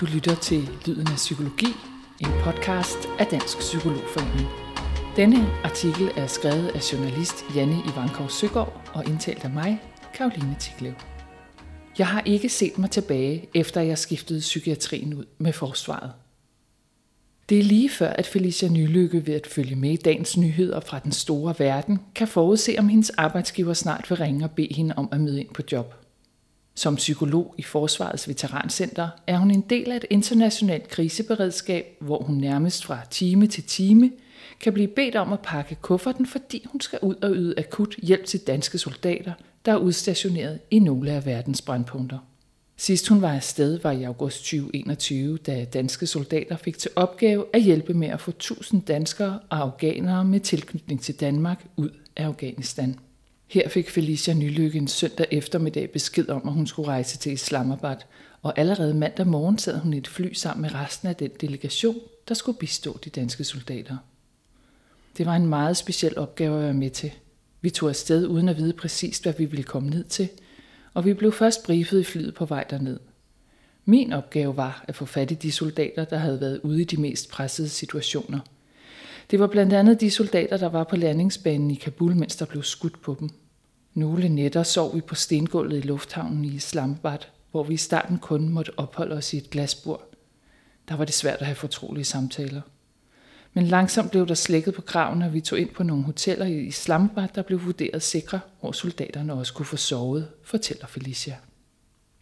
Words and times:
Du 0.00 0.06
lytter 0.06 0.34
til 0.34 0.70
Lyden 0.86 1.06
af 1.06 1.16
Psykologi, 1.16 1.66
en 2.20 2.30
podcast 2.44 2.98
af 3.18 3.26
Dansk 3.26 3.58
Psykologforening. 3.58 4.48
Denne 5.16 5.46
artikel 5.64 6.10
er 6.16 6.26
skrevet 6.26 6.68
af 6.68 6.92
journalist 6.92 7.34
Janne 7.54 7.82
Ivankov 7.92 8.28
Søgaard 8.28 8.90
og 8.94 9.04
indtalt 9.04 9.44
af 9.44 9.50
mig, 9.50 9.80
Karoline 10.14 10.56
Tiklev. 10.60 10.92
Jeg 11.98 12.06
har 12.06 12.22
ikke 12.26 12.48
set 12.48 12.78
mig 12.78 12.90
tilbage, 12.90 13.48
efter 13.54 13.80
jeg 13.80 13.98
skiftede 13.98 14.40
psykiatrien 14.40 15.14
ud 15.14 15.24
med 15.38 15.52
forsvaret. 15.52 16.12
Det 17.48 17.58
er 17.58 17.62
lige 17.62 17.90
før, 17.90 18.08
at 18.08 18.26
Felicia 18.26 18.68
Nylykke 18.68 19.26
ved 19.26 19.34
at 19.34 19.46
følge 19.46 19.76
med 19.76 19.90
i 19.90 19.96
dagens 19.96 20.36
nyheder 20.36 20.80
fra 20.80 20.98
den 20.98 21.12
store 21.12 21.54
verden, 21.58 21.98
kan 22.14 22.28
forudse, 22.28 22.76
om 22.78 22.88
hendes 22.88 23.10
arbejdsgiver 23.10 23.74
snart 23.74 24.10
vil 24.10 24.18
ringe 24.18 24.44
og 24.44 24.50
bede 24.50 24.74
hende 24.74 24.94
om 24.96 25.08
at 25.12 25.20
møde 25.20 25.40
ind 25.40 25.54
på 25.54 25.62
job. 25.72 26.03
Som 26.76 26.96
psykolog 26.96 27.54
i 27.58 27.62
Forsvarets 27.62 28.28
Veterancenter 28.28 29.08
er 29.26 29.38
hun 29.38 29.50
en 29.50 29.60
del 29.60 29.92
af 29.92 29.96
et 29.96 30.04
internationalt 30.10 30.88
kriseberedskab, 30.88 31.84
hvor 32.00 32.22
hun 32.22 32.36
nærmest 32.36 32.84
fra 32.84 33.00
time 33.10 33.46
til 33.46 33.64
time 33.64 34.10
kan 34.60 34.72
blive 34.72 34.88
bedt 34.88 35.16
om 35.16 35.32
at 35.32 35.40
pakke 35.40 35.74
kufferten, 35.74 36.26
fordi 36.26 36.66
hun 36.72 36.80
skal 36.80 36.98
ud 37.02 37.14
og 37.14 37.30
yde 37.34 37.54
akut 37.58 37.94
hjælp 38.02 38.24
til 38.24 38.40
danske 38.40 38.78
soldater, 38.78 39.32
der 39.64 39.72
er 39.72 39.76
udstationeret 39.76 40.58
i 40.70 40.78
nogle 40.78 41.10
af 41.10 41.26
verdens 41.26 41.62
brandpunkter. 41.62 42.18
Sidst 42.76 43.08
hun 43.08 43.22
var 43.22 43.32
afsted 43.32 43.80
var 43.82 43.90
i 43.90 44.02
august 44.02 44.38
2021, 44.38 45.38
da 45.38 45.64
danske 45.64 46.06
soldater 46.06 46.56
fik 46.56 46.78
til 46.78 46.90
opgave 46.96 47.44
at 47.52 47.62
hjælpe 47.62 47.94
med 47.94 48.08
at 48.08 48.20
få 48.20 48.30
1000 48.30 48.82
danskere 48.82 49.40
og 49.50 49.58
afghanere 49.58 50.24
med 50.24 50.40
tilknytning 50.40 51.00
til 51.00 51.20
Danmark 51.20 51.66
ud 51.76 51.90
af 52.16 52.24
Afghanistan. 52.24 52.98
Her 53.46 53.68
fik 53.68 53.90
Felicia 53.90 54.34
Nylykke 54.34 54.78
en 54.78 54.88
søndag 54.88 55.26
eftermiddag 55.30 55.90
besked 55.90 56.28
om, 56.28 56.42
at 56.48 56.52
hun 56.52 56.66
skulle 56.66 56.88
rejse 56.88 57.18
til 57.18 57.32
Islamabad, 57.32 57.96
og 58.42 58.58
allerede 58.58 58.94
mandag 58.94 59.26
morgen 59.26 59.58
sad 59.58 59.78
hun 59.78 59.94
i 59.94 59.98
et 59.98 60.08
fly 60.08 60.32
sammen 60.32 60.62
med 60.62 60.74
resten 60.74 61.08
af 61.08 61.16
den 61.16 61.30
delegation, 61.40 62.00
der 62.28 62.34
skulle 62.34 62.58
bistå 62.58 62.98
de 63.04 63.10
danske 63.10 63.44
soldater. 63.44 63.96
Det 65.18 65.26
var 65.26 65.36
en 65.36 65.46
meget 65.46 65.76
speciel 65.76 66.18
opgave 66.18 66.56
at 66.56 66.62
være 66.62 66.74
med 66.74 66.90
til. 66.90 67.12
Vi 67.60 67.70
tog 67.70 67.88
afsted 67.88 68.26
uden 68.26 68.48
at 68.48 68.56
vide 68.56 68.72
præcist, 68.72 69.22
hvad 69.22 69.34
vi 69.38 69.44
ville 69.44 69.64
komme 69.64 69.90
ned 69.90 70.04
til, 70.04 70.28
og 70.94 71.04
vi 71.04 71.14
blev 71.14 71.32
først 71.32 71.64
briefet 71.64 72.00
i 72.00 72.04
flyet 72.04 72.34
på 72.34 72.44
vej 72.44 72.64
derned. 72.70 73.00
Min 73.84 74.12
opgave 74.12 74.56
var 74.56 74.84
at 74.88 74.96
få 74.96 75.04
fat 75.04 75.30
i 75.30 75.34
de 75.34 75.52
soldater, 75.52 76.04
der 76.04 76.16
havde 76.16 76.40
været 76.40 76.60
ude 76.62 76.80
i 76.80 76.84
de 76.84 76.96
mest 76.96 77.30
pressede 77.30 77.68
situationer. 77.68 78.40
Det 79.30 79.40
var 79.40 79.46
blandt 79.46 79.72
andet 79.72 80.00
de 80.00 80.10
soldater, 80.10 80.56
der 80.56 80.68
var 80.68 80.84
på 80.84 80.96
landingsbanen 80.96 81.70
i 81.70 81.74
Kabul, 81.74 82.16
mens 82.16 82.36
der 82.36 82.46
blev 82.46 82.62
skudt 82.62 83.02
på 83.02 83.16
dem. 83.20 83.30
Nogle 83.94 84.28
nætter 84.28 84.62
sov 84.62 84.94
vi 84.94 85.00
på 85.00 85.14
stengulvet 85.14 85.76
i 85.76 85.86
lufthavnen 85.86 86.44
i 86.44 86.48
Islamabad, 86.48 87.18
hvor 87.50 87.62
vi 87.62 87.74
i 87.74 87.76
starten 87.76 88.18
kun 88.18 88.48
måtte 88.48 88.72
opholde 88.76 89.16
os 89.16 89.32
i 89.32 89.36
et 89.36 89.50
glasbord. 89.50 90.08
Der 90.88 90.96
var 90.96 91.04
det 91.04 91.14
svært 91.14 91.38
at 91.38 91.46
have 91.46 91.54
fortrolige 91.54 92.04
samtaler. 92.04 92.60
Men 93.52 93.66
langsomt 93.66 94.10
blev 94.10 94.26
der 94.28 94.34
slækket 94.34 94.74
på 94.74 94.82
kraven, 94.82 95.22
og 95.22 95.32
vi 95.32 95.40
tog 95.40 95.58
ind 95.58 95.70
på 95.70 95.82
nogle 95.82 96.04
hoteller 96.04 96.46
i 96.46 96.60
Islamabad, 96.60 97.28
der 97.34 97.42
blev 97.42 97.64
vurderet 97.64 98.02
sikre, 98.02 98.40
hvor 98.60 98.72
soldaterne 98.72 99.32
også 99.32 99.54
kunne 99.54 99.66
få 99.66 99.76
sovet, 99.76 100.28
fortæller 100.42 100.86
Felicia. 100.86 101.36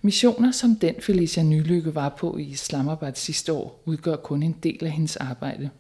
Missioner 0.03 0.51
som 0.51 0.77
den 0.77 0.95
Felicia 1.01 1.43
Nylykke 1.43 1.95
var 1.95 2.09
på 2.09 2.37
i 2.37 2.43
Islamabad 2.43 3.13
sidste 3.15 3.53
år, 3.53 3.83
udgør 3.85 4.17
kun 4.17 4.43
en 4.43 4.57
del 4.63 4.85
af 4.85 4.91
hendes 4.91 5.17
arbejde. 5.17 5.71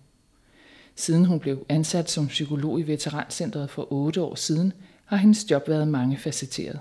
Siden 0.96 1.24
hun 1.24 1.40
blev 1.40 1.66
ansat 1.68 2.10
som 2.10 2.26
psykolog 2.26 2.80
i 2.80 2.82
Veterancentret 2.82 3.70
for 3.70 3.92
otte 3.92 4.22
år 4.22 4.34
siden, 4.34 4.72
har 5.04 5.16
hendes 5.16 5.50
job 5.50 5.68
været 5.68 5.88
mangefacetteret. 5.88 6.80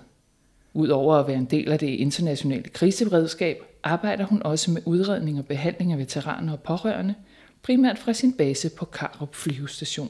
Udover 0.74 1.16
at 1.16 1.28
være 1.28 1.38
en 1.38 1.46
del 1.46 1.72
af 1.72 1.80
det 1.80 1.88
internationale 1.88 2.70
kriseberedskab, 2.70 3.64
arbejder 3.84 4.26
hun 4.26 4.44
også 4.44 4.72
med 4.72 4.82
udredning 4.86 5.40
og 5.40 5.46
behandling 5.46 5.92
af 5.92 5.98
veteraner 5.98 6.54
og 6.54 6.60
pårørende, 6.60 7.16
primært 7.62 8.00
fra 8.00 8.14
sin 8.14 8.34
base 8.34 8.70
på 8.70 8.86
Karup 8.86 9.36
flyvestation. 9.36 10.10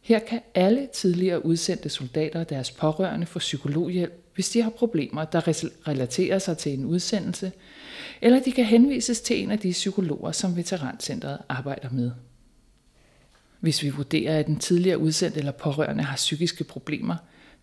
Her 0.00 0.18
kan 0.18 0.40
alle 0.54 0.88
tidligere 0.94 1.46
udsendte 1.46 1.88
soldater 1.88 2.40
og 2.40 2.50
deres 2.50 2.70
pårørende 2.70 3.26
få 3.26 3.38
psykologhjælp, 3.38 4.12
hvis 4.34 4.50
de 4.50 4.62
har 4.62 4.70
problemer, 4.70 5.24
der 5.24 5.48
relaterer 5.88 6.38
sig 6.38 6.58
til 6.58 6.72
en 6.72 6.84
udsendelse, 6.84 7.52
eller 8.22 8.40
de 8.40 8.52
kan 8.52 8.64
henvises 8.64 9.20
til 9.20 9.42
en 9.42 9.50
af 9.50 9.58
de 9.58 9.70
psykologer, 9.70 10.32
som 10.32 10.56
Veterancentret 10.56 11.38
arbejder 11.48 11.88
med. 11.90 12.10
Hvis 13.66 13.82
vi 13.82 13.90
vurderer, 13.90 14.38
at 14.38 14.46
den 14.46 14.56
tidligere 14.56 14.98
udsendte 14.98 15.38
eller 15.38 15.52
pårørende 15.52 16.04
har 16.04 16.16
psykiske 16.16 16.64
problemer, 16.64 17.16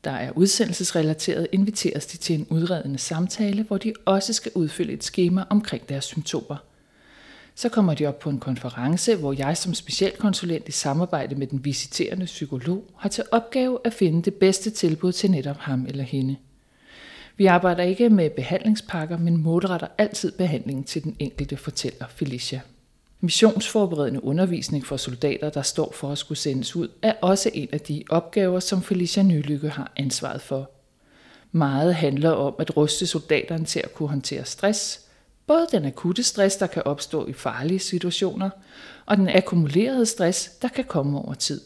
der 0.04 0.12
er 0.12 0.32
udsendelsesrelateret, 0.36 1.48
inviteres 1.52 2.06
de 2.06 2.18
til 2.18 2.36
en 2.40 2.48
udredende 2.50 2.98
samtale, 2.98 3.64
hvor 3.64 3.78
de 3.78 3.94
også 4.06 4.34
skal 4.34 4.52
udfylde 4.56 4.94
et 4.94 5.04
schema 5.04 5.44
omkring 5.50 5.90
deres 5.90 6.06
symptomer. 6.06 6.56
Så 7.56 7.70
kommer 7.70 7.94
de 7.94 8.06
op 8.06 8.20
på 8.20 8.30
en 8.30 8.40
konference, 8.40 9.16
hvor 9.16 9.34
jeg 9.34 9.58
som 9.58 9.74
specialkonsulent 9.74 10.68
i 10.70 10.72
samarbejde 10.72 11.36
med 11.36 11.48
den 11.48 11.66
visiterende 11.66 12.26
psykolog 12.26 12.84
har 12.98 13.10
til 13.10 13.24
opgave 13.32 13.80
at 13.86 13.94
finde 13.94 14.22
det 14.22 14.34
bedste 14.34 14.70
tilbud 14.70 15.12
til 15.12 15.32
netop 15.32 15.58
ham 15.58 15.86
eller 15.86 16.04
hende. 16.04 16.36
Vi 17.38 17.46
arbejder 17.46 17.84
ikke 17.84 18.10
med 18.10 18.30
behandlingspakker, 18.30 19.18
men 19.18 19.38
målretter 19.38 19.88
altid 19.98 20.32
behandlingen 20.32 20.84
til 20.84 21.04
den 21.04 21.16
enkelte, 21.20 21.58
fortæller 21.58 22.06
Felicia. 22.10 22.62
Missionsforberedende 23.24 24.24
undervisning 24.24 24.86
for 24.86 24.98
soldater, 24.98 25.50
der 25.50 25.62
står 25.62 25.92
for 25.92 26.12
at 26.12 26.18
skulle 26.18 26.38
sendes 26.38 26.76
ud, 26.76 26.88
er 27.02 27.14
også 27.22 27.50
en 27.54 27.70
af 27.72 27.80
de 27.82 28.04
opgaver, 28.10 28.60
som 28.60 28.82
Felicia 28.82 29.24
Nylykke 29.24 29.70
har 29.70 29.92
ansvaret 29.96 30.42
for. 30.42 30.72
Meget 31.52 31.96
handler 31.96 32.30
om 32.30 32.56
at 32.60 32.78
ruste 32.78 33.08
soldaterne 33.08 33.66
til 33.66 33.82
at 33.84 33.94
kunne 33.94 34.10
håndtere 34.10 34.46
stress, 34.46 35.02
både 35.48 35.68
den 35.72 35.86
akutte 35.86 36.24
stress, 36.24 36.56
der 36.56 36.68
kan 36.68 36.84
opstå 36.86 37.28
i 37.28 37.34
farlige 37.34 37.80
situationer, 37.80 38.50
og 39.06 39.18
den 39.18 39.30
akkumulerede 39.30 40.06
stress, 40.06 40.50
der 40.50 40.68
kan 40.68 40.84
komme 40.84 41.20
over 41.20 41.34
tid. 41.34 41.62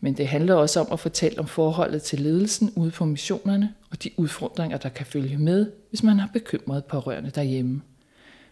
Men 0.00 0.16
det 0.16 0.28
handler 0.28 0.54
også 0.54 0.80
om 0.80 0.86
at 0.92 1.00
fortælle 1.00 1.38
om 1.38 1.46
forholdet 1.46 2.02
til 2.02 2.20
ledelsen 2.20 2.72
ude 2.76 2.90
på 2.90 3.04
missionerne 3.04 3.74
og 3.90 4.02
de 4.04 4.10
udfordringer, 4.16 4.78
der 4.78 4.88
kan 4.88 5.06
følge 5.06 5.38
med, 5.38 5.66
hvis 5.88 6.02
man 6.02 6.18
har 6.18 6.30
bekymret 6.32 6.84
pårørende 6.84 7.30
derhjemme. 7.30 7.82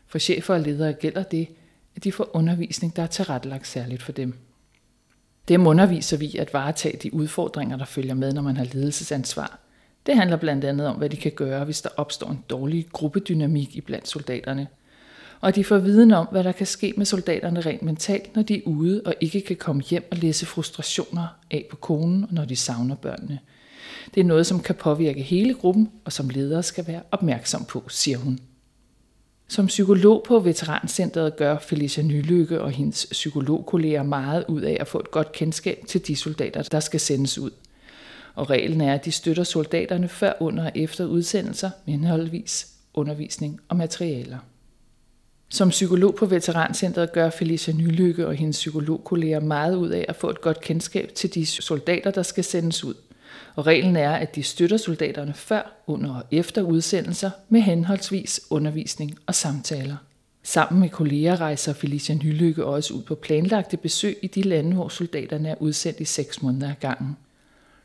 For 0.06 0.18
chefer 0.18 0.54
og 0.54 0.60
ledere 0.60 0.92
gælder 0.92 1.22
det, 1.22 1.48
at 1.96 2.04
de 2.04 2.12
får 2.12 2.36
undervisning, 2.36 2.96
der 2.96 3.02
er 3.02 3.06
tilrettelagt 3.06 3.66
særligt 3.66 4.02
for 4.02 4.12
dem. 4.12 4.38
Dem 5.48 5.66
underviser 5.66 6.16
vi 6.16 6.36
at 6.36 6.54
varetage 6.54 6.98
de 7.02 7.14
udfordringer, 7.14 7.76
der 7.76 7.84
følger 7.84 8.14
med, 8.14 8.32
når 8.32 8.42
man 8.42 8.56
har 8.56 8.64
ledelsesansvar. 8.64 9.58
Det 10.06 10.16
handler 10.16 10.36
blandt 10.36 10.64
andet 10.64 10.86
om, 10.86 10.96
hvad 10.96 11.10
de 11.10 11.16
kan 11.16 11.32
gøre, 11.32 11.64
hvis 11.64 11.82
der 11.82 11.90
opstår 11.96 12.30
en 12.30 12.44
dårlig 12.50 12.86
gruppedynamik 12.92 13.76
i 13.76 13.80
blandt 13.80 14.08
soldaterne. 14.08 14.66
Og 15.40 15.54
de 15.54 15.64
får 15.64 15.78
viden 15.78 16.12
om, 16.12 16.28
hvad 16.30 16.44
der 16.44 16.52
kan 16.52 16.66
ske 16.66 16.94
med 16.96 17.06
soldaterne 17.06 17.60
rent 17.60 17.82
mentalt, 17.82 18.36
når 18.36 18.42
de 18.42 18.56
er 18.56 18.62
ude 18.66 19.02
og 19.06 19.14
ikke 19.20 19.40
kan 19.40 19.56
komme 19.56 19.82
hjem 19.82 20.08
og 20.10 20.16
læse 20.16 20.46
frustrationer 20.46 21.26
af 21.50 21.66
på 21.70 21.76
konen, 21.76 22.26
når 22.30 22.44
de 22.44 22.56
savner 22.56 22.94
børnene. 22.94 23.38
Det 24.14 24.20
er 24.20 24.24
noget, 24.24 24.46
som 24.46 24.60
kan 24.60 24.74
påvirke 24.74 25.22
hele 25.22 25.54
gruppen, 25.54 25.90
og 26.04 26.12
som 26.12 26.28
ledere 26.28 26.62
skal 26.62 26.86
være 26.86 27.02
opmærksom 27.10 27.64
på, 27.64 27.84
siger 27.88 28.18
hun. 28.18 28.38
Som 29.52 29.66
psykolog 29.66 30.22
på 30.26 30.38
Veterancentret 30.38 31.36
gør 31.36 31.58
Felicia 31.58 32.02
Nylykke 32.02 32.60
og 32.60 32.70
hendes 32.70 33.06
psykologkolleger 33.10 34.02
meget 34.02 34.44
ud 34.48 34.60
af 34.60 34.76
at 34.80 34.88
få 34.88 35.00
et 35.00 35.10
godt 35.10 35.32
kendskab 35.32 35.84
til 35.88 36.06
de 36.06 36.16
soldater, 36.16 36.62
der 36.62 36.80
skal 36.80 37.00
sendes 37.00 37.38
ud. 37.38 37.50
Og 38.34 38.50
reglen 38.50 38.80
er, 38.80 38.94
at 38.94 39.04
de 39.04 39.12
støtter 39.12 39.44
soldaterne 39.44 40.08
før, 40.08 40.32
under 40.40 40.64
og 40.64 40.72
efter 40.74 41.04
udsendelser 41.04 41.70
med 41.86 41.94
henholdsvis 41.94 42.68
undervisning 42.94 43.60
og 43.68 43.76
materialer. 43.76 44.38
Som 45.48 45.68
psykolog 45.68 46.14
på 46.14 46.26
Veterancentret 46.26 47.12
gør 47.12 47.30
Felicia 47.30 47.74
Nylykke 47.74 48.26
og 48.26 48.34
hendes 48.34 48.56
psykologkolleger 48.56 49.40
meget 49.40 49.76
ud 49.76 49.88
af 49.88 50.04
at 50.08 50.16
få 50.16 50.30
et 50.30 50.40
godt 50.40 50.60
kendskab 50.60 51.10
til 51.14 51.34
de 51.34 51.46
soldater, 51.46 52.10
der 52.10 52.22
skal 52.22 52.44
sendes 52.44 52.84
ud– 52.84 52.94
og 53.54 53.66
reglen 53.66 53.96
er, 53.96 54.12
at 54.12 54.34
de 54.34 54.42
støtter 54.42 54.76
soldaterne 54.76 55.34
før, 55.34 55.82
under 55.86 56.14
og 56.14 56.22
efter 56.30 56.62
udsendelser 56.62 57.30
med 57.48 57.60
henholdsvis 57.60 58.40
undervisning 58.50 59.18
og 59.26 59.34
samtaler. 59.34 59.96
Sammen 60.42 60.80
med 60.80 60.88
kolleger 60.88 61.40
rejser 61.40 61.72
Felicia 61.72 62.14
Nylykke 62.14 62.64
også 62.64 62.94
ud 62.94 63.02
på 63.02 63.14
planlagte 63.14 63.76
besøg 63.76 64.16
i 64.22 64.26
de 64.26 64.42
lande, 64.42 64.74
hvor 64.74 64.88
soldaterne 64.88 65.48
er 65.48 65.54
udsendt 65.60 66.00
i 66.00 66.04
seks 66.04 66.42
måneder 66.42 66.70
ad 66.70 66.74
gangen. 66.80 67.16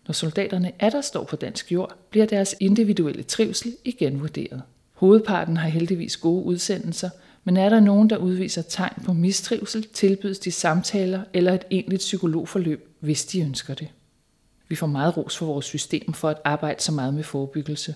Når 0.07 0.13
soldaterne 0.13 0.71
er 0.79 0.89
der 0.89 1.01
står 1.01 1.23
på 1.23 1.35
dansk 1.35 1.71
jord, 1.71 1.97
bliver 2.09 2.25
deres 2.25 2.55
individuelle 2.59 3.23
trivsel 3.23 3.75
igen 3.85 4.21
vurderet. 4.21 4.61
Hovedparten 4.93 5.57
har 5.57 5.69
heldigvis 5.69 6.17
gode 6.17 6.45
udsendelser, 6.45 7.09
men 7.43 7.57
er 7.57 7.69
der 7.69 7.79
nogen, 7.79 8.09
der 8.09 8.17
udviser 8.17 8.61
tegn 8.61 9.03
på 9.05 9.13
mistrivsel, 9.13 9.87
tilbydes 9.93 10.39
de 10.39 10.51
samtaler 10.51 11.21
eller 11.33 11.53
et 11.53 11.65
egentligt 11.71 11.99
psykologforløb, 11.99 12.89
hvis 12.99 13.25
de 13.25 13.41
ønsker 13.41 13.73
det. 13.73 13.87
Vi 14.69 14.75
får 14.75 14.87
meget 14.87 15.17
ros 15.17 15.37
for 15.37 15.45
vores 15.45 15.65
system 15.65 16.13
for 16.13 16.29
at 16.29 16.37
arbejde 16.43 16.81
så 16.81 16.91
meget 16.91 17.13
med 17.13 17.23
forebyggelse. 17.23 17.95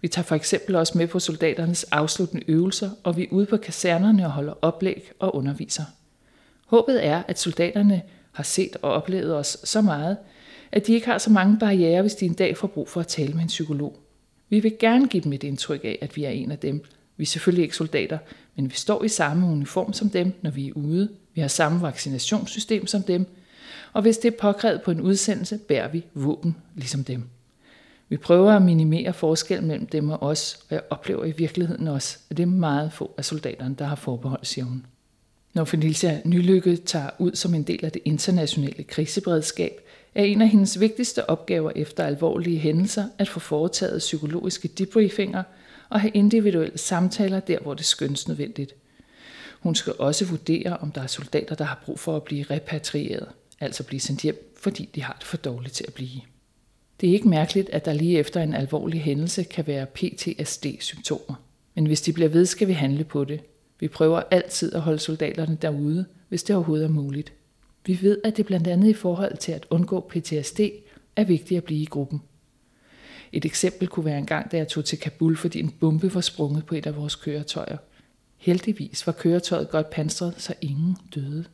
Vi 0.00 0.08
tager 0.08 0.24
for 0.24 0.34
eksempel 0.34 0.74
også 0.74 0.98
med 0.98 1.06
på 1.06 1.18
soldaternes 1.18 1.84
afsluttende 1.84 2.50
øvelser, 2.50 2.90
og 3.02 3.16
vi 3.16 3.22
er 3.22 3.28
ude 3.30 3.46
på 3.46 3.56
kasernerne 3.56 4.26
og 4.26 4.32
holder 4.32 4.54
oplæg 4.62 5.12
og 5.18 5.36
underviser. 5.36 5.84
Håbet 6.66 7.06
er, 7.06 7.22
at 7.28 7.38
soldaterne 7.38 8.02
har 8.32 8.42
set 8.42 8.76
og 8.82 8.92
oplevet 8.92 9.36
os 9.36 9.58
så 9.64 9.80
meget, 9.80 10.16
at 10.72 10.86
de 10.86 10.92
ikke 10.92 11.06
har 11.06 11.18
så 11.18 11.30
mange 11.30 11.58
barriere, 11.58 12.02
hvis 12.02 12.14
de 12.14 12.26
en 12.26 12.34
dag 12.34 12.56
får 12.56 12.68
brug 12.68 12.88
for 12.88 13.00
at 13.00 13.06
tale 13.06 13.32
med 13.32 13.42
en 13.42 13.48
psykolog. 13.48 13.98
Vi 14.48 14.60
vil 14.60 14.76
gerne 14.78 15.08
give 15.08 15.22
dem 15.22 15.32
et 15.32 15.44
indtryk 15.44 15.80
af, 15.84 15.98
at 16.00 16.16
vi 16.16 16.24
er 16.24 16.30
en 16.30 16.50
af 16.50 16.58
dem, 16.58 16.84
Vi 17.16 17.22
er 17.22 17.26
selvfølgelig 17.26 17.62
ikke 17.62 17.76
soldater, 17.76 18.18
men 18.56 18.70
vi 18.70 18.74
står 18.74 19.04
i 19.04 19.08
samme 19.08 19.46
uniform 19.46 19.92
som 19.92 20.10
dem, 20.10 20.32
når 20.42 20.50
vi 20.50 20.68
er 20.68 20.72
ude. 20.72 21.08
Vi 21.34 21.40
har 21.40 21.48
samme 21.48 21.82
vaccinationssystem 21.82 22.86
som 22.86 23.02
dem, 23.02 23.26
og 23.92 24.02
hvis 24.02 24.18
det 24.18 24.32
er 24.32 24.38
påkrævet 24.40 24.82
på 24.82 24.90
en 24.90 25.00
udsendelse, 25.00 25.58
bærer 25.58 25.88
vi 25.88 26.04
våben 26.14 26.56
ligesom 26.74 27.04
dem. 27.04 27.22
Vi 28.08 28.16
prøver 28.16 28.52
at 28.52 28.62
minimere 28.62 29.12
forskel 29.12 29.62
mellem 29.62 29.86
dem 29.86 30.10
og 30.10 30.22
os, 30.22 30.58
og 30.68 30.74
jeg 30.74 30.82
oplever 30.90 31.24
i 31.24 31.30
virkeligheden 31.30 31.88
også, 31.88 32.18
at 32.30 32.36
det 32.36 32.42
er 32.42 32.46
meget 32.46 32.92
få 32.92 33.14
af 33.18 33.24
soldaterne, 33.24 33.74
der 33.78 33.84
har 33.84 33.96
forbehold, 33.96 34.44
siger 34.44 34.64
hun. 34.64 34.86
Når 35.54 35.64
Felicia 35.64 36.20
Nylykke 36.24 36.76
tager 36.76 37.10
ud 37.18 37.34
som 37.34 37.54
en 37.54 37.62
del 37.62 37.84
af 37.84 37.92
det 37.92 38.02
internationale 38.04 38.82
kriseberedskab, 38.84 39.80
er 40.14 40.24
en 40.24 40.42
af 40.42 40.48
hendes 40.48 40.80
vigtigste 40.80 41.30
opgaver 41.30 41.72
efter 41.76 42.04
alvorlige 42.04 42.58
hændelser 42.58 43.04
at 43.18 43.28
få 43.28 43.40
foretaget 43.40 43.98
psykologiske 43.98 44.68
debriefinger 44.68 45.42
og 45.88 46.00
have 46.00 46.10
individuelle 46.10 46.78
samtaler 46.78 47.40
der, 47.40 47.58
hvor 47.58 47.74
det 47.74 47.84
skønnes 47.84 48.28
nødvendigt. 48.28 48.74
Hun 49.60 49.74
skal 49.74 49.92
også 49.98 50.24
vurdere, 50.24 50.76
om 50.76 50.92
der 50.92 51.02
er 51.02 51.06
soldater, 51.06 51.54
der 51.54 51.64
har 51.64 51.82
brug 51.84 51.98
for 51.98 52.16
at 52.16 52.22
blive 52.22 52.44
repatrieret, 52.50 53.28
altså 53.60 53.84
blive 53.84 54.00
sendt 54.00 54.20
hjem, 54.20 54.52
fordi 54.56 54.90
de 54.94 55.02
har 55.02 55.16
det 55.18 55.26
for 55.26 55.36
dårligt 55.36 55.74
til 55.74 55.84
at 55.88 55.94
blive. 55.94 56.20
Det 57.00 57.08
er 57.08 57.12
ikke 57.12 57.28
mærkeligt, 57.28 57.70
at 57.70 57.84
der 57.84 57.92
lige 57.92 58.18
efter 58.18 58.42
en 58.42 58.54
alvorlig 58.54 59.02
hændelse 59.02 59.42
kan 59.42 59.66
være 59.66 59.86
PTSD-symptomer. 59.86 61.34
Men 61.74 61.86
hvis 61.86 62.00
de 62.00 62.12
bliver 62.12 62.28
ved, 62.28 62.46
skal 62.46 62.68
vi 62.68 62.72
handle 62.72 63.04
på 63.04 63.24
det. 63.24 63.40
Vi 63.80 63.88
prøver 63.88 64.22
altid 64.30 64.74
at 64.74 64.80
holde 64.80 64.98
soldaterne 64.98 65.58
derude, 65.62 66.06
hvis 66.28 66.42
det 66.42 66.56
overhovedet 66.56 66.84
er 66.84 66.90
muligt. 66.90 67.32
Vi 67.86 67.98
ved, 68.02 68.18
at 68.24 68.36
det 68.36 68.46
blandt 68.46 68.66
andet 68.66 68.88
i 68.88 68.94
forhold 68.94 69.36
til 69.36 69.52
at 69.52 69.66
undgå 69.70 70.00
PTSD 70.00 70.60
er 71.16 71.24
vigtigt 71.24 71.58
at 71.58 71.64
blive 71.64 71.82
i 71.82 71.84
gruppen. 71.84 72.22
Et 73.32 73.44
eksempel 73.44 73.88
kunne 73.88 74.04
være 74.04 74.18
en 74.18 74.26
gang, 74.26 74.52
da 74.52 74.56
jeg 74.56 74.68
tog 74.68 74.84
til 74.84 74.98
Kabul, 74.98 75.36
fordi 75.36 75.60
en 75.60 75.70
bombe 75.70 76.14
var 76.14 76.20
sprunget 76.20 76.66
på 76.66 76.74
et 76.74 76.86
af 76.86 76.96
vores 76.96 77.14
køretøjer. 77.14 77.76
Heldigvis 78.36 79.06
var 79.06 79.12
køretøjet 79.12 79.70
godt 79.70 79.90
pansret, 79.90 80.34
så 80.38 80.54
ingen 80.60 80.96
døde. 81.14 81.44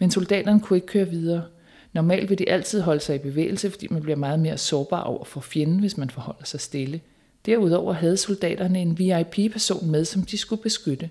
Men 0.00 0.10
soldaterne 0.10 0.60
kunne 0.60 0.76
ikke 0.76 0.86
køre 0.86 1.08
videre. 1.08 1.44
Normalt 1.92 2.30
vil 2.30 2.38
de 2.38 2.48
altid 2.48 2.80
holde 2.80 3.00
sig 3.00 3.14
i 3.14 3.18
bevægelse, 3.18 3.70
fordi 3.70 3.86
man 3.90 4.02
bliver 4.02 4.16
meget 4.16 4.40
mere 4.40 4.58
sårbar 4.58 5.00
over 5.00 5.24
for 5.24 5.40
fjenden, 5.40 5.78
hvis 5.78 5.96
man 5.96 6.10
forholder 6.10 6.44
sig 6.44 6.60
stille. 6.60 7.00
Derudover 7.46 7.92
havde 7.92 8.16
soldaterne 8.16 8.80
en 8.80 8.98
VIP-person 8.98 9.90
med, 9.90 10.04
som 10.04 10.22
de 10.22 10.38
skulle 10.38 10.62
beskytte. 10.62 11.10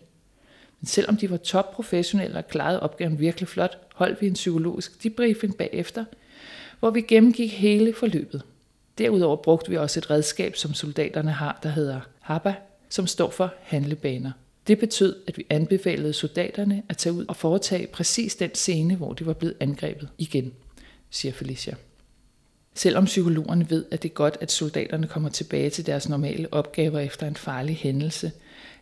Men 0.80 0.88
selvom 0.88 1.18
de 1.18 1.30
var 1.30 1.38
topprofessionelle 1.38 2.38
og 2.38 2.48
klarede 2.48 2.80
opgaven 2.80 3.20
virkelig 3.20 3.48
flot, 3.48 3.78
holdt 3.96 4.22
vi 4.22 4.28
en 4.28 4.34
psykologisk 4.34 5.04
debriefing 5.04 5.58
bagefter, 5.58 6.06
hvor 6.80 6.90
vi 6.90 7.02
gennemgik 7.02 7.54
hele 7.54 7.94
forløbet. 7.94 8.42
Derudover 8.98 9.36
brugte 9.36 9.70
vi 9.70 9.78
også 9.78 10.00
et 10.00 10.10
redskab, 10.10 10.56
som 10.56 10.74
soldaterne 10.74 11.32
har, 11.32 11.60
der 11.64 11.70
hedder 11.70 12.00
HABA, 12.20 12.54
som 12.90 13.08
står 13.08 13.30
for 13.30 13.54
handlebaner. 13.62 14.32
Det 14.70 14.80
betød, 14.80 15.16
at 15.28 15.38
vi 15.38 15.46
anbefalede 15.50 16.14
soldaterne 16.14 16.84
at 16.90 16.98
tage 16.98 17.14
ud 17.14 17.26
og 17.28 17.36
foretage 17.36 17.88
præcis 17.88 18.36
den 18.36 18.56
scene, 18.56 18.96
hvor 18.96 19.14
de 19.14 19.26
var 19.26 19.34
blevet 19.34 19.56
angrebet 19.60 20.10
igen, 20.18 20.54
siger 21.10 21.34
Felicia. 21.34 21.76
Selvom 22.76 23.06
psykologerne 23.06 23.70
ved, 23.70 23.86
at 23.92 24.04
det 24.04 24.10
er 24.10 24.14
godt, 24.14 24.38
at 24.42 24.52
soldaterne 24.52 25.08
kommer 25.08 25.30
tilbage 25.30 25.70
til 25.70 25.86
deres 25.86 26.10
normale 26.10 26.54
opgaver 26.54 27.00
efter 27.00 27.28
en 27.28 27.36
farlig 27.36 27.76
hændelse, 27.76 28.32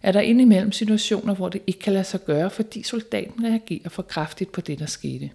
er 0.04 0.12
der 0.12 0.20
indimellem 0.20 0.72
situationer, 0.72 1.36
hvor 1.36 1.50
det 1.50 1.62
ikke 1.68 1.80
kan 1.80 1.94
lade 1.94 2.04
sig 2.04 2.26
gøre, 2.26 2.50
fordi 2.50 2.84
soldaten 2.84 3.46
reagerer 3.46 3.90
for 3.90 4.04
kraftigt 4.04 4.52
på 4.52 4.62
det, 4.62 4.80
der 4.80 4.86
skete. 4.86 5.30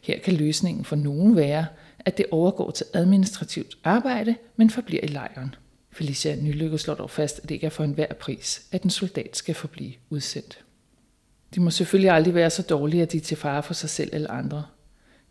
Her 0.00 0.18
kan 0.18 0.34
løsningen 0.34 0.84
for 0.84 0.96
nogen 0.96 1.36
være, 1.36 1.66
at 1.98 2.18
det 2.18 2.26
overgår 2.30 2.70
til 2.70 2.86
administrativt 2.92 3.78
arbejde, 3.84 4.36
men 4.56 4.70
forbliver 4.70 5.02
i 5.02 5.06
lejren. 5.06 5.54
Felicia 5.96 6.36
Nylykke 6.36 6.78
slår 6.78 6.94
dog 6.94 7.10
fast, 7.10 7.38
at 7.38 7.42
det 7.42 7.54
ikke 7.54 7.66
er 7.66 7.70
for 7.70 7.84
enhver 7.84 8.14
pris, 8.20 8.62
at 8.72 8.82
en 8.82 8.90
soldat 8.90 9.36
skal 9.36 9.54
forblive 9.54 9.92
udsendt. 10.10 10.58
De 11.54 11.60
må 11.60 11.70
selvfølgelig 11.70 12.10
aldrig 12.10 12.34
være 12.34 12.50
så 12.50 12.62
dårlige, 12.62 13.02
at 13.02 13.12
de 13.12 13.16
er 13.16 13.20
til 13.20 13.36
fare 13.36 13.62
for 13.62 13.74
sig 13.74 13.90
selv 13.90 14.10
eller 14.12 14.30
andre. 14.30 14.66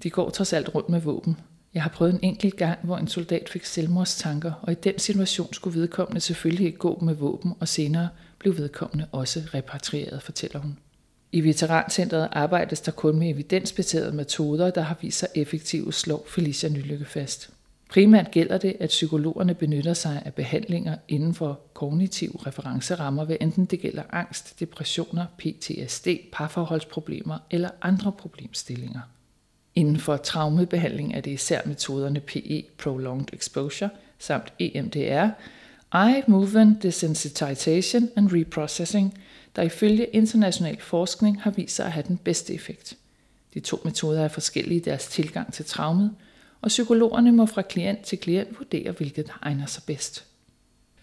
De 0.03 0.09
går 0.09 0.29
trods 0.29 0.53
alt 0.53 0.75
rundt 0.75 0.89
med 0.89 1.01
våben. 1.01 1.37
Jeg 1.73 1.83
har 1.83 1.89
prøvet 1.89 2.13
en 2.13 2.19
enkelt 2.23 2.55
gang, 2.57 2.79
hvor 2.83 2.97
en 2.97 3.07
soldat 3.07 3.49
fik 3.49 3.65
selvmordstanker, 3.65 4.51
og 4.61 4.71
i 4.71 4.75
den 4.75 4.99
situation 4.99 5.53
skulle 5.53 5.79
vedkommende 5.79 6.21
selvfølgelig 6.21 6.65
ikke 6.65 6.77
gå 6.77 6.99
med 7.01 7.13
våben, 7.13 7.53
og 7.59 7.67
senere 7.67 8.09
blev 8.39 8.57
vedkommende 8.57 9.07
også 9.11 9.43
repatrieret, 9.53 10.23
fortæller 10.23 10.59
hun. 10.59 10.77
I 11.31 11.41
Veterancentret 11.41 12.29
arbejdes 12.31 12.81
der 12.81 12.91
kun 12.91 13.19
med 13.19 13.29
evidensbaserede 13.29 14.11
metoder, 14.15 14.71
der 14.71 14.81
har 14.81 14.97
vist 15.01 15.19
sig 15.19 15.29
effektive, 15.35 15.93
slår 15.93 16.25
Felicia 16.27 16.69
Nylykke 16.69 17.05
fast. 17.05 17.49
Primært 17.89 18.31
gælder 18.31 18.57
det, 18.57 18.75
at 18.79 18.89
psykologerne 18.89 19.53
benytter 19.53 19.93
sig 19.93 20.21
af 20.25 20.33
behandlinger 20.33 20.97
inden 21.07 21.33
for 21.33 21.59
kognitive 21.73 22.33
referencerammer, 22.47 23.25
hvad 23.25 23.37
enten 23.41 23.65
det 23.65 23.79
gælder 23.79 24.03
angst, 24.11 24.59
depressioner, 24.59 25.25
PTSD, 25.37 26.07
parforholdsproblemer 26.31 27.37
eller 27.51 27.69
andre 27.81 28.11
problemstillinger. 28.11 28.99
Inden 29.75 29.97
for 29.97 30.17
traumebehandling 30.17 31.13
er 31.13 31.21
det 31.21 31.31
især 31.31 31.61
metoderne 31.65 32.19
PE, 32.19 32.63
Prolonged 32.77 33.33
Exposure, 33.33 33.89
samt 34.19 34.53
EMDR, 34.59 35.29
Eye 35.95 36.23
Movement 36.27 36.83
Desensitization 36.83 38.09
and 38.15 38.29
Reprocessing, 38.33 39.19
der 39.55 39.61
ifølge 39.61 40.05
international 40.05 40.81
forskning 40.81 41.41
har 41.41 41.51
vist 41.51 41.75
sig 41.75 41.85
at 41.85 41.91
have 41.91 42.05
den 42.07 42.17
bedste 42.17 42.53
effekt. 42.53 42.97
De 43.53 43.59
to 43.59 43.81
metoder 43.85 44.23
er 44.23 44.27
forskellige 44.27 44.79
i 44.79 44.83
deres 44.83 45.07
tilgang 45.07 45.53
til 45.53 45.65
traumet, 45.65 46.11
og 46.65 46.69
psykologerne 46.69 47.31
må 47.31 47.45
fra 47.45 47.61
klient 47.61 48.01
til 48.01 48.17
klient 48.17 48.59
vurdere, 48.59 48.91
hvilket 48.91 49.27
der 49.27 49.39
egner 49.41 49.65
sig 49.65 49.83
bedst. 49.83 50.25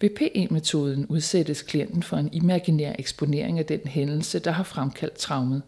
Ved 0.01 0.09
PE-metoden 0.09 1.05
udsættes 1.05 1.61
klienten 1.61 2.03
for 2.03 2.17
en 2.17 2.29
imaginær 2.33 2.93
eksponering 2.99 3.59
af 3.59 3.65
den 3.65 3.79
hændelse, 3.85 4.39
der 4.39 4.51
har 4.51 4.63
fremkaldt 4.63 5.17
traumet. 5.17 5.61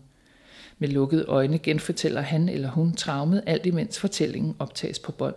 Med 0.80 0.90
lukkede 0.90 1.26
øjne 1.26 1.58
genfortæller 1.58 2.22
han 2.22 2.50
eller 2.50 2.70
hun 2.70 2.94
traumet, 2.94 3.44
alt 3.46 3.66
imens 3.66 4.00
fortællingen 4.00 4.56
optages 4.60 5.00
på 5.00 5.12
bånd. 5.12 5.36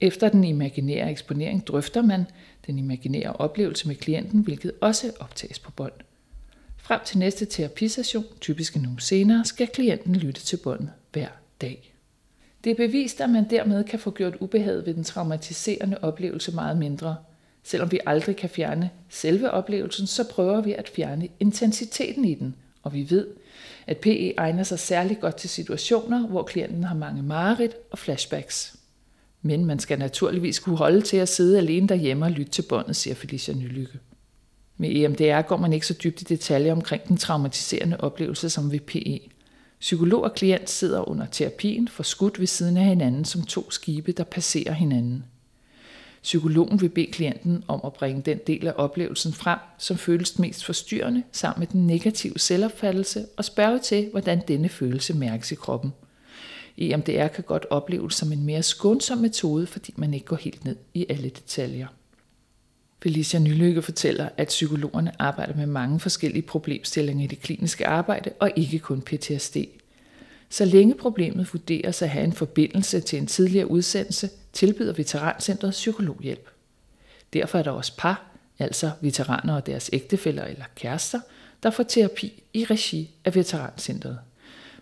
Efter 0.00 0.28
den 0.28 0.44
imaginære 0.44 1.10
eksponering 1.10 1.66
drøfter 1.66 2.02
man 2.02 2.24
den 2.66 2.78
imaginære 2.78 3.32
oplevelse 3.32 3.88
med 3.88 3.96
klienten, 3.96 4.40
hvilket 4.40 4.72
også 4.80 5.12
optages 5.20 5.58
på 5.58 5.70
bånd. 5.70 5.92
Frem 6.76 7.00
til 7.06 7.18
næste 7.18 7.44
terapisession, 7.44 8.24
typisk 8.40 8.76
en 8.76 8.86
uge 8.86 9.00
senere, 9.00 9.44
skal 9.44 9.68
klienten 9.68 10.16
lytte 10.16 10.40
til 10.40 10.56
båndet 10.56 10.90
hver 11.12 11.28
dag. 11.60 11.97
Det 12.64 12.70
er 12.70 12.74
bevist, 12.74 13.20
at 13.20 13.30
man 13.30 13.50
dermed 13.50 13.84
kan 13.84 13.98
få 13.98 14.10
gjort 14.10 14.36
ubehaget 14.40 14.86
ved 14.86 14.94
den 14.94 15.04
traumatiserende 15.04 15.98
oplevelse 16.02 16.52
meget 16.52 16.76
mindre. 16.78 17.16
Selvom 17.62 17.92
vi 17.92 18.00
aldrig 18.06 18.36
kan 18.36 18.50
fjerne 18.50 18.90
selve 19.08 19.50
oplevelsen, 19.50 20.06
så 20.06 20.28
prøver 20.28 20.60
vi 20.60 20.72
at 20.72 20.88
fjerne 20.88 21.28
intensiteten 21.40 22.24
i 22.24 22.34
den, 22.34 22.54
og 22.82 22.94
vi 22.94 23.10
ved, 23.10 23.26
at 23.86 23.96
PE 23.96 24.34
egner 24.36 24.62
sig 24.62 24.78
særlig 24.78 25.20
godt 25.20 25.36
til 25.36 25.50
situationer, 25.50 26.26
hvor 26.26 26.42
klienten 26.42 26.84
har 26.84 26.94
mange 26.94 27.22
mareridt 27.22 27.74
og 27.90 27.98
flashbacks. 27.98 28.76
Men 29.42 29.64
man 29.64 29.78
skal 29.78 29.98
naturligvis 29.98 30.58
kunne 30.58 30.76
holde 30.76 31.00
til 31.00 31.16
at 31.16 31.28
sidde 31.28 31.58
alene 31.58 31.88
derhjemme 31.88 32.24
og 32.24 32.30
lytte 32.30 32.52
til 32.52 32.62
båndet, 32.62 32.96
siger 32.96 33.14
Felicia 33.14 33.54
Nylykke. 33.54 33.98
Med 34.76 34.90
EMDR 34.96 35.42
går 35.42 35.56
man 35.56 35.72
ikke 35.72 35.86
så 35.86 35.94
dybt 35.94 36.20
i 36.20 36.24
detaljer 36.24 36.72
omkring 36.72 37.08
den 37.08 37.16
traumatiserende 37.16 37.96
oplevelse 38.00 38.50
som 38.50 38.72
ved 38.72 38.80
PE. 38.80 39.20
Psykolog 39.80 40.22
og 40.24 40.34
klient 40.34 40.70
sidder 40.70 41.08
under 41.08 41.26
terapien 41.26 41.88
forskudt 41.88 42.40
ved 42.40 42.46
siden 42.46 42.76
af 42.76 42.84
hinanden 42.84 43.24
som 43.24 43.42
to 43.42 43.70
skibe, 43.70 44.12
der 44.12 44.24
passerer 44.24 44.72
hinanden. 44.72 45.24
Psykologen 46.22 46.80
vil 46.80 46.88
bede 46.88 47.12
klienten 47.12 47.64
om 47.68 47.80
at 47.84 47.92
bringe 47.92 48.22
den 48.22 48.38
del 48.46 48.66
af 48.66 48.72
oplevelsen 48.76 49.32
frem, 49.32 49.58
som 49.78 49.96
føles 49.96 50.38
mest 50.38 50.64
forstyrrende, 50.64 51.22
sammen 51.32 51.60
med 51.60 51.66
den 51.66 51.86
negative 51.86 52.38
selvopfattelse, 52.38 53.26
og 53.36 53.44
spørge 53.44 53.78
til, 53.78 54.08
hvordan 54.10 54.42
denne 54.48 54.68
følelse 54.68 55.14
mærkes 55.14 55.52
i 55.52 55.54
kroppen. 55.54 55.92
EMDR 56.78 57.26
kan 57.26 57.44
godt 57.44 57.66
opleves 57.70 58.14
som 58.14 58.32
en 58.32 58.44
mere 58.44 58.62
skånsom 58.62 59.18
metode, 59.18 59.66
fordi 59.66 59.94
man 59.96 60.14
ikke 60.14 60.26
går 60.26 60.36
helt 60.36 60.64
ned 60.64 60.76
i 60.94 61.06
alle 61.08 61.28
detaljer. 61.28 61.86
Felicia 63.02 63.40
Nylykke 63.40 63.82
fortæller, 63.82 64.28
at 64.36 64.48
psykologerne 64.48 65.12
arbejder 65.18 65.56
med 65.56 65.66
mange 65.66 66.00
forskellige 66.00 66.42
problemstillinger 66.42 67.24
i 67.24 67.26
det 67.26 67.40
kliniske 67.40 67.86
arbejde, 67.86 68.30
og 68.40 68.52
ikke 68.56 68.78
kun 68.78 69.02
PTSD. 69.02 69.56
Så 70.48 70.64
længe 70.64 70.94
problemet 70.94 71.52
vurderes 71.52 72.02
at 72.02 72.08
have 72.08 72.24
en 72.24 72.32
forbindelse 72.32 73.00
til 73.00 73.18
en 73.18 73.26
tidligere 73.26 73.70
udsendelse, 73.70 74.30
tilbyder 74.52 74.92
Veterancentret 74.92 75.70
psykologhjælp. 75.70 76.48
Derfor 77.32 77.58
er 77.58 77.62
der 77.62 77.70
også 77.70 77.92
par, 77.98 78.24
altså 78.58 78.90
veteraner 79.00 79.54
og 79.54 79.66
deres 79.66 79.90
ægtefæller 79.92 80.44
eller 80.44 80.64
kærester, 80.74 81.20
der 81.62 81.70
får 81.70 81.82
terapi 81.82 82.42
i 82.52 82.64
regi 82.64 83.10
af 83.24 83.34
Veterancentret. 83.34 84.18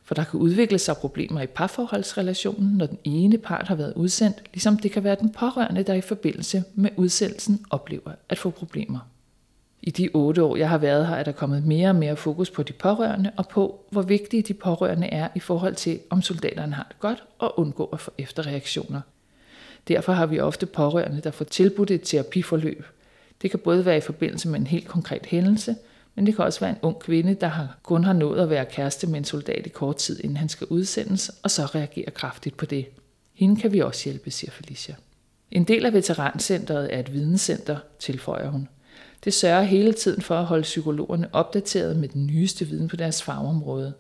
For 0.07 0.15
der 0.15 0.25
kan 0.25 0.41
udvikle 0.41 0.79
sig 0.79 0.97
problemer 0.97 1.41
i 1.41 1.47
parforholdsrelationen, 1.47 2.77
når 2.77 2.87
den 2.87 2.99
ene 3.05 3.39
part 3.39 3.69
har 3.69 3.75
været 3.75 3.93
udsendt, 3.97 4.43
ligesom 4.53 4.79
det 4.79 4.91
kan 4.93 5.05
være 5.05 5.17
den 5.21 5.33
pårørende, 5.33 5.83
der 5.83 5.95
i 5.95 6.01
forbindelse 6.01 6.65
med 6.75 6.91
udsendelsen 6.97 7.65
oplever 7.71 8.13
at 8.29 8.39
få 8.39 8.51
problemer. 8.51 8.99
I 9.83 9.91
de 9.91 10.09
otte 10.15 10.43
år, 10.43 10.57
jeg 10.57 10.69
har 10.69 10.79
været 10.79 11.07
her, 11.07 11.15
er 11.15 11.23
der 11.23 11.33
kommet 11.33 11.67
mere 11.67 11.89
og 11.89 11.95
mere 11.95 12.17
fokus 12.17 12.51
på 12.51 12.63
de 12.63 12.73
pårørende 12.73 13.31
og 13.37 13.49
på, 13.49 13.81
hvor 13.91 14.03
vigtige 14.03 14.43
de 14.43 14.55
pårørende 14.55 15.07
er 15.07 15.29
i 15.35 15.41
forhold 15.41 15.75
til, 15.75 15.99
om 16.11 16.23
soldaterne 16.23 16.75
har 16.75 16.87
det 16.89 17.01
godt 17.01 17.25
og 17.39 17.59
undgå 17.59 17.85
at 17.85 18.01
få 18.01 18.11
efterreaktioner. 18.19 19.01
Derfor 19.89 20.13
har 20.13 20.27
vi 20.27 20.41
ofte 20.41 20.67
pårørende, 20.67 21.21
der 21.21 21.31
får 21.31 21.45
tilbudt 21.45 21.91
et 21.91 22.03
terapiforløb. 22.05 22.87
Det 23.43 23.51
kan 23.51 23.61
både 23.61 23.85
være 23.85 23.97
i 23.97 24.01
forbindelse 24.01 24.49
med 24.49 24.61
en 24.61 24.67
helt 24.67 24.89
konkret 24.89 25.27
hændelse, 25.27 25.77
men 26.16 26.26
det 26.26 26.37
kan 26.37 26.44
også 26.44 26.61
være 26.61 26.70
en 26.70 26.78
ung 26.82 26.99
kvinde, 26.99 27.35
der 27.35 27.49
har, 27.49 27.78
kun 27.82 28.04
har 28.04 28.12
nået 28.12 28.40
at 28.40 28.50
være 28.50 28.64
kæreste 28.64 29.06
med 29.06 29.18
en 29.18 29.25
soldat 29.25 29.66
i 29.66 29.68
kort 29.68 29.96
tid, 29.96 30.20
inden 30.25 30.37
han 30.37 30.49
skal 30.49 30.66
udsendes, 30.66 31.30
og 31.42 31.50
så 31.50 31.62
reagerer 31.64 32.11
kraftigt 32.11 32.56
på 32.56 32.66
det. 32.66 32.87
Hende 33.35 33.61
kan 33.61 33.73
vi 33.73 33.80
også 33.80 34.04
hjælpe, 34.04 34.30
siger 34.30 34.50
Felicia. 34.50 34.94
En 35.50 35.64
del 35.64 35.87
af 35.87 35.92
veterancentret 35.92 36.94
er 36.94 37.00
et 37.00 37.12
videnscenter, 37.12 37.78
tilføjer 37.99 38.50
hun. 38.50 38.68
Det 39.25 39.35
sørger 39.35 39.62
hele 39.62 39.92
tiden 39.92 40.23
for 40.23 40.35
at 40.35 40.44
holde 40.44 40.62
psykologerne 40.62 41.28
opdateret 41.32 41.96
med 41.96 42.08
den 42.08 42.26
nyeste 42.26 42.64
viden 42.64 42.88
på 42.88 42.96
deres 42.96 43.23
fagområde. 43.23 43.92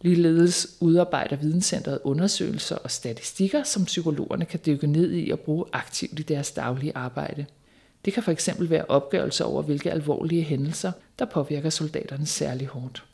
Ligeledes 0.00 0.66
udarbejder 0.80 1.36
videnscentret 1.36 1.98
undersøgelser 2.04 2.76
og 2.76 2.90
statistikker, 2.90 3.62
som 3.62 3.84
psykologerne 3.84 4.44
kan 4.44 4.60
dykke 4.66 4.86
ned 4.86 5.12
i 5.14 5.30
og 5.30 5.40
bruge 5.40 5.64
aktivt 5.72 6.20
i 6.20 6.22
deres 6.22 6.52
daglige 6.52 6.92
arbejde. 6.94 7.46
Det 8.04 8.12
kan 8.12 8.22
fx 8.22 8.48
være 8.58 8.84
opgørelser 8.88 9.44
over, 9.44 9.62
hvilke 9.62 9.92
alvorlige 9.92 10.42
hændelser, 10.42 10.92
der 11.18 11.24
påvirker 11.24 11.70
soldaterne 11.70 12.26
særlig 12.26 12.66
hårdt. 12.66 13.04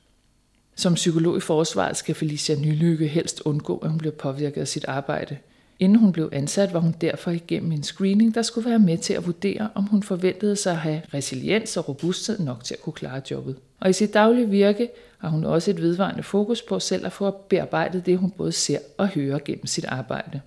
Som 0.77 0.95
psykolog 0.95 1.37
i 1.37 1.41
forsvaret 1.41 1.97
skal 1.97 2.15
Felicia 2.15 2.57
Nylykke 2.57 3.07
helst 3.07 3.43
undgå, 3.45 3.77
at 3.77 3.91
hun 3.91 3.99
bliver 3.99 4.15
påvirket 4.15 4.61
af 4.61 4.69
sit 4.69 4.85
arbejde. 4.85 5.37
Inden 5.79 5.99
hun 5.99 6.13
blev 6.13 6.29
ansat, 6.33 6.73
var 6.73 6.81
hun 6.81 6.95
derfor 7.01 7.31
igennem 7.31 7.73
en 7.73 7.83
screening, 7.83 8.35
der 8.35 8.43
skulle 8.43 8.71
være 8.71 8.79
med 8.79 8.99
til 8.99 9.15
at 9.15 9.27
vurdere, 9.27 9.69
om 9.75 9.85
hun 9.85 10.03
forventede 10.03 10.57
sig 10.57 10.73
at 10.73 10.79
have 10.79 11.03
resiliens 11.15 11.77
og 11.77 11.89
robusthed 11.89 12.39
nok 12.39 12.65
til 12.65 12.75
at 12.75 12.81
kunne 12.81 12.93
klare 12.93 13.23
jobbet. 13.31 13.57
Og 13.81 13.91
i 13.91 13.93
sit 13.93 14.15
daglige 14.15 14.49
virke 14.49 14.89
har 15.19 15.29
hun 15.29 15.45
også 15.45 15.71
et 15.71 15.81
vedvarende 15.83 16.23
fokus 16.23 16.63
på 16.63 16.79
selv 16.79 17.07
at 17.07 17.13
få 17.13 17.31
bearbejdet 17.31 18.07
det, 18.07 18.19
hun 18.19 18.31
både 18.31 18.53
ser 18.53 18.79
og 18.99 19.09
hører 19.09 19.39
gennem 19.45 19.67
sit 19.67 19.85
arbejde. 19.85 20.41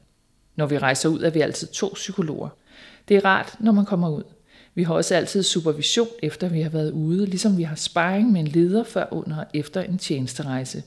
Når 0.55 0.65
vi 0.65 0.77
rejser 0.77 1.09
ud, 1.09 1.21
er 1.21 1.29
vi 1.29 1.41
altid 1.41 1.67
to 1.67 1.91
psykologer. 1.93 2.49
Det 3.07 3.17
er 3.17 3.25
rart, 3.25 3.55
når 3.59 3.71
man 3.71 3.85
kommer 3.85 4.09
ud. 4.09 4.23
Vi 4.75 4.83
har 4.83 4.93
også 4.93 5.15
altid 5.15 5.43
supervision, 5.43 6.07
efter 6.23 6.49
vi 6.49 6.61
har 6.61 6.69
været 6.69 6.91
ude, 6.91 7.25
ligesom 7.25 7.57
vi 7.57 7.63
har 7.63 7.75
sparring 7.75 8.31
med 8.31 8.41
en 8.41 8.47
leder 8.47 8.83
før, 8.83 9.05
under 9.11 9.37
og 9.37 9.45
efter 9.53 9.81
en 9.81 9.97
tjenesterejse. 9.97 10.83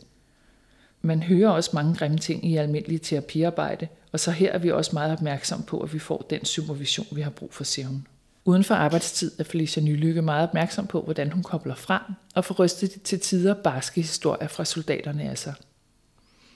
Man 1.02 1.22
hører 1.22 1.50
også 1.50 1.70
mange 1.74 1.94
grimme 1.94 2.18
ting 2.18 2.46
i 2.46 2.56
almindelig 2.56 3.02
terapiarbejde, 3.02 3.88
og 4.12 4.20
så 4.20 4.30
her 4.30 4.52
er 4.52 4.58
vi 4.58 4.70
også 4.70 4.90
meget 4.92 5.12
opmærksom 5.12 5.62
på, 5.62 5.80
at 5.80 5.94
vi 5.94 5.98
får 5.98 6.26
den 6.30 6.44
supervision, 6.44 7.06
vi 7.12 7.20
har 7.20 7.30
brug 7.30 7.54
for, 7.54 7.64
siger 7.64 7.88
hun. 7.88 8.06
Uden 8.44 8.64
for 8.64 8.74
arbejdstid 8.74 9.32
er 9.38 9.44
Felicia 9.44 9.82
Nylykke 9.82 10.22
meget 10.22 10.48
opmærksom 10.48 10.86
på, 10.86 11.00
hvordan 11.00 11.32
hun 11.32 11.42
kobler 11.42 11.74
frem 11.74 12.02
og 12.34 12.44
får 12.44 12.54
rystet 12.54 13.02
til 13.02 13.20
tider 13.20 13.54
barske 13.54 14.00
historier 14.00 14.48
fra 14.48 14.64
soldaterne 14.64 15.30
af 15.30 15.38
sig. 15.38 15.54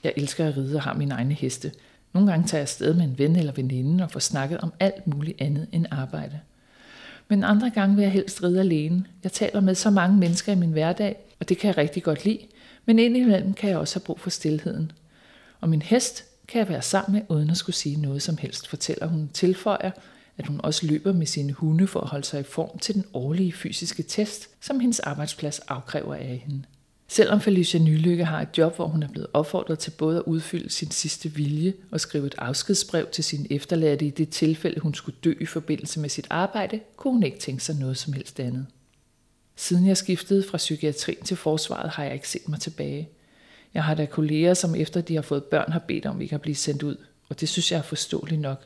Jeg 0.03 0.13
elsker 0.15 0.47
at 0.47 0.57
ride 0.57 0.75
og 0.75 0.81
har 0.81 0.93
mine 0.93 1.13
egne 1.13 1.33
heste. 1.33 1.71
Nogle 2.13 2.31
gange 2.31 2.47
tager 2.47 2.59
jeg 2.59 2.63
afsted 2.63 2.93
med 2.93 3.03
en 3.03 3.17
ven 3.17 3.35
eller 3.35 3.51
veninde 3.51 4.03
og 4.03 4.11
får 4.11 4.19
snakket 4.19 4.57
om 4.57 4.73
alt 4.79 5.07
muligt 5.07 5.41
andet 5.41 5.67
end 5.71 5.85
arbejde. 5.91 6.39
Men 7.27 7.43
andre 7.43 7.69
gange 7.69 7.95
vil 7.95 8.01
jeg 8.01 8.11
helst 8.11 8.43
ride 8.43 8.59
alene. 8.59 9.05
Jeg 9.23 9.31
taler 9.31 9.61
med 9.61 9.75
så 9.75 9.89
mange 9.89 10.17
mennesker 10.17 10.51
i 10.51 10.55
min 10.55 10.71
hverdag, 10.71 11.15
og 11.39 11.49
det 11.49 11.57
kan 11.57 11.67
jeg 11.67 11.77
rigtig 11.77 12.03
godt 12.03 12.25
lide, 12.25 12.39
men 12.85 12.99
indimellem 12.99 13.53
kan 13.53 13.69
jeg 13.69 13.77
også 13.77 13.95
have 13.99 14.05
brug 14.05 14.19
for 14.19 14.29
stillheden. 14.29 14.91
Og 15.61 15.69
min 15.69 15.81
hest 15.81 16.25
kan 16.47 16.59
jeg 16.59 16.69
være 16.69 16.81
sammen 16.81 17.13
med, 17.13 17.37
uden 17.37 17.49
at 17.49 17.57
skulle 17.57 17.75
sige 17.75 18.01
noget 18.01 18.21
som 18.21 18.37
helst, 18.37 18.67
fortæller 18.67 19.07
hun 19.07 19.29
tilføjer, 19.33 19.91
at 20.37 20.47
hun 20.47 20.61
også 20.63 20.87
løber 20.87 21.13
med 21.13 21.25
sine 21.25 21.53
hunde 21.53 21.87
for 21.87 21.99
at 21.99 22.07
holde 22.07 22.25
sig 22.25 22.39
i 22.39 22.43
form 22.43 22.79
til 22.79 22.95
den 22.95 23.05
årlige 23.13 23.53
fysiske 23.53 24.03
test, 24.03 24.49
som 24.61 24.79
hendes 24.79 24.99
arbejdsplads 24.99 25.59
afkræver 25.59 26.15
af 26.15 26.43
hende. 26.45 26.63
Selvom 27.11 27.41
Felicia 27.41 27.79
Nylykke 27.79 28.25
har 28.25 28.41
et 28.41 28.57
job, 28.57 28.75
hvor 28.75 28.87
hun 28.87 29.03
er 29.03 29.07
blevet 29.07 29.27
opfordret 29.33 29.79
til 29.79 29.91
både 29.91 30.17
at 30.17 30.23
udfylde 30.25 30.69
sin 30.69 30.91
sidste 30.91 31.29
vilje 31.29 31.73
og 31.91 31.99
skrive 31.99 32.27
et 32.27 32.35
afskedsbrev 32.37 33.07
til 33.11 33.23
sin 33.23 33.47
efterladte 33.49 34.05
i 34.05 34.09
det 34.09 34.29
tilfælde, 34.29 34.79
hun 34.79 34.93
skulle 34.93 35.17
dø 35.23 35.33
i 35.41 35.45
forbindelse 35.45 35.99
med 35.99 36.09
sit 36.09 36.27
arbejde, 36.29 36.79
kunne 36.95 37.13
hun 37.13 37.23
ikke 37.23 37.39
tænke 37.39 37.63
sig 37.63 37.75
noget 37.75 37.97
som 37.97 38.13
helst 38.13 38.39
andet. 38.39 38.67
Siden 39.55 39.87
jeg 39.87 39.97
skiftede 39.97 40.43
fra 40.43 40.57
psykiatrien 40.57 41.23
til 41.23 41.37
forsvaret, 41.37 41.89
har 41.89 42.03
jeg 42.03 42.13
ikke 42.13 42.29
set 42.29 42.49
mig 42.49 42.59
tilbage. 42.59 43.09
Jeg 43.73 43.83
har 43.83 43.93
da 43.93 44.05
kolleger, 44.05 44.53
som 44.53 44.75
efter 44.75 45.01
de 45.01 45.15
har 45.15 45.21
fået 45.21 45.43
børn, 45.43 45.71
har 45.71 45.79
bedt 45.79 46.05
om 46.05 46.21
ikke 46.21 46.35
at 46.35 46.41
blive 46.41 46.55
sendt 46.55 46.83
ud, 46.83 46.95
og 47.29 47.39
det 47.39 47.49
synes 47.49 47.71
jeg 47.71 47.77
er 47.77 47.81
forståeligt 47.81 48.41
nok. 48.41 48.65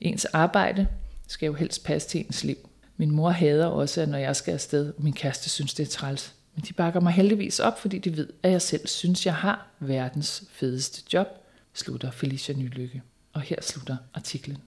Ens 0.00 0.24
arbejde 0.24 0.86
skal 1.28 1.46
jo 1.46 1.52
helst 1.52 1.84
passe 1.84 2.08
til 2.08 2.20
ens 2.20 2.44
liv. 2.44 2.68
Min 2.96 3.10
mor 3.10 3.30
hader 3.30 3.66
også, 3.66 4.00
at 4.00 4.08
når 4.08 4.18
jeg 4.18 4.36
skal 4.36 4.52
afsted, 4.52 4.92
og 4.96 5.02
min 5.02 5.12
kæreste 5.12 5.50
synes, 5.50 5.74
det 5.74 5.86
er 5.86 5.90
træls. 5.90 6.34
Men 6.54 6.64
de 6.68 6.72
bakker 6.72 7.00
mig 7.00 7.12
heldigvis 7.12 7.60
op, 7.60 7.78
fordi 7.80 7.98
de 7.98 8.16
ved, 8.16 8.28
at 8.42 8.50
jeg 8.50 8.62
selv 8.62 8.86
synes, 8.86 9.26
jeg 9.26 9.34
har 9.34 9.68
verdens 9.80 10.44
fedeste 10.50 11.02
job, 11.12 11.26
slutter 11.74 12.10
Felicia 12.10 12.54
Nylykke. 12.54 13.02
Og 13.32 13.40
her 13.40 13.62
slutter 13.62 13.96
artiklen. 14.14 14.58